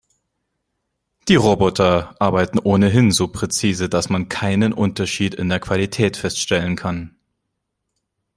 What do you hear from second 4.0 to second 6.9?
man keinen Unterschied in der Qualität feststellen